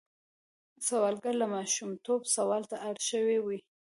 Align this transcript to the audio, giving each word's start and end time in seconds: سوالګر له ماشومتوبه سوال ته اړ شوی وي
سوالګر 0.87 1.33
له 1.41 1.47
ماشومتوبه 1.55 2.27
سوال 2.37 2.63
ته 2.71 2.75
اړ 2.87 2.95
شوی 3.09 3.37
وي 3.45 3.59